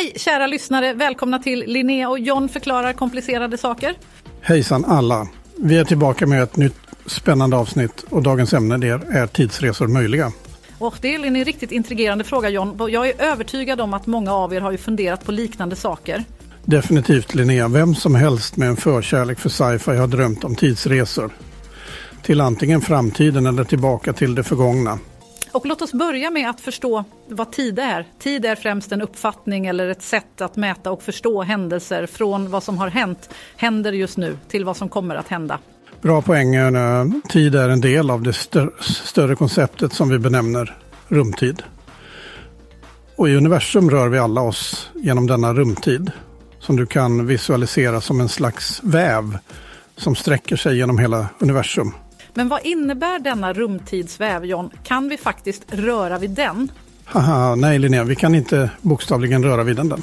[0.00, 3.94] Hej kära lyssnare, välkomna till Linnea och John förklarar komplicerade saker.
[4.40, 5.28] Hejsan alla!
[5.56, 6.76] Vi är tillbaka med ett nytt
[7.06, 10.32] spännande avsnitt och dagens ämne det är tidsresor möjliga?
[10.78, 12.90] Och det är en riktigt intrigerande fråga John.
[12.90, 16.24] Jag är övertygad om att många av er har ju funderat på liknande saker.
[16.64, 17.68] Definitivt Linnea.
[17.68, 21.30] Vem som helst med en förkärlek för sci-fi har drömt om tidsresor.
[22.22, 24.98] Till antingen framtiden eller tillbaka till det förgångna.
[25.52, 28.06] Och låt oss börja med att förstå vad tid är.
[28.18, 32.62] Tid är främst en uppfattning eller ett sätt att mäta och förstå händelser från vad
[32.62, 35.58] som har hänt, händer just nu, till vad som kommer att hända.
[36.02, 36.54] Bra poäng.
[36.54, 38.32] Eh, tid är en del av det
[38.80, 40.76] större konceptet som vi benämner
[41.08, 41.62] rumtid.
[43.16, 46.12] Och i universum rör vi alla oss genom denna rumtid
[46.60, 49.38] som du kan visualisera som en slags väv
[49.96, 51.92] som sträcker sig genom hela universum.
[52.34, 54.70] Men vad innebär denna rumtidsväv, John?
[54.82, 56.72] Kan vi faktiskt röra vid den?
[57.04, 60.02] Haha, nej Linnea, vi kan inte bokstavligen röra vid den.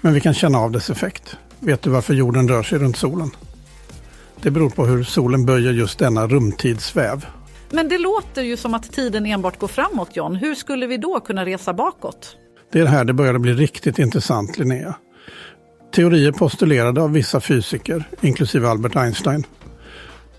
[0.00, 1.36] Men vi kan känna av dess effekt.
[1.60, 3.30] Vet du varför jorden rör sig runt solen?
[4.42, 7.26] Det beror på hur solen böjer just denna rumtidsväv.
[7.70, 10.36] Men det låter ju som att tiden enbart går framåt, John.
[10.36, 12.36] Hur skulle vi då kunna resa bakåt?
[12.72, 14.94] Det är här det börjar bli riktigt intressant, Linnea.
[15.94, 19.46] Teorier postulerade av vissa fysiker, inklusive Albert Einstein,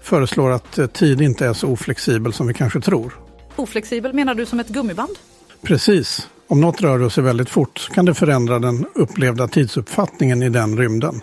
[0.07, 3.13] föreslår att eh, tid inte är så oflexibel som vi kanske tror.
[3.55, 5.17] Oflexibel menar du som ett gummiband?
[5.61, 6.27] Precis.
[6.47, 10.77] Om något rör sig väldigt fort så kan det förändra den upplevda tidsuppfattningen i den
[10.77, 11.21] rymden.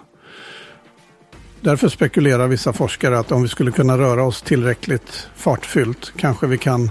[1.60, 6.58] Därför spekulerar vissa forskare att om vi skulle kunna röra oss tillräckligt fartfyllt kanske vi
[6.58, 6.90] kan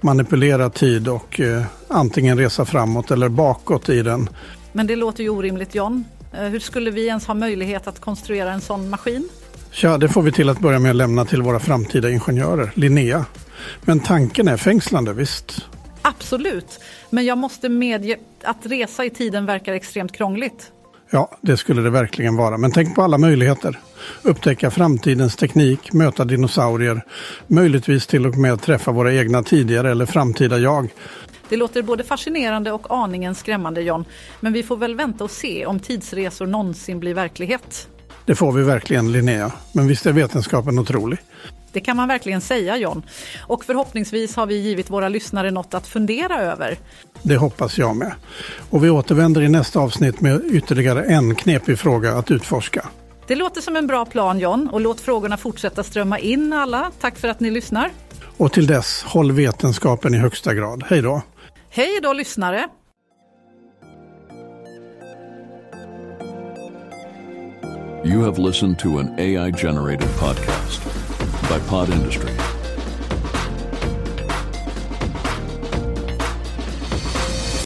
[0.00, 4.28] manipulera tid och eh, antingen resa framåt eller bakåt i den.
[4.72, 6.04] Men det låter ju orimligt John.
[6.32, 9.28] Eh, hur skulle vi ens ha möjlighet att konstruera en sån maskin?
[9.82, 13.24] Ja, det får vi till att börja med lämna till våra framtida ingenjörer, Linnea.
[13.82, 15.66] Men tanken är fängslande, visst?
[16.02, 16.80] Absolut,
[17.10, 20.72] men jag måste medge att resa i tiden verkar extremt krångligt.
[21.10, 22.58] Ja, det skulle det verkligen vara.
[22.58, 23.78] Men tänk på alla möjligheter.
[24.22, 27.04] Upptäcka framtidens teknik, möta dinosaurier,
[27.46, 30.88] möjligtvis till och med träffa våra egna tidigare eller framtida jag.
[31.48, 34.04] Det låter både fascinerande och aningen skrämmande John.
[34.40, 37.88] Men vi får väl vänta och se om tidsresor någonsin blir verklighet.
[38.26, 39.52] Det får vi verkligen Linnea.
[39.72, 41.18] Men visst är vetenskapen otrolig?
[41.72, 43.02] Det kan man verkligen säga John.
[43.46, 46.78] Och förhoppningsvis har vi givit våra lyssnare något att fundera över.
[47.22, 48.12] Det hoppas jag med.
[48.70, 52.88] Och vi återvänder i nästa avsnitt med ytterligare en knepig fråga att utforska.
[53.26, 56.90] Det låter som en bra plan John och låt frågorna fortsätta strömma in alla.
[57.00, 57.90] Tack för att ni lyssnar.
[58.36, 60.84] Och till dess, håll vetenskapen i högsta grad.
[60.88, 61.22] Hej då!
[61.70, 62.68] Hej då lyssnare!
[68.04, 70.78] You have listened to an AI generated podcast
[71.48, 72.30] by Pod Industry.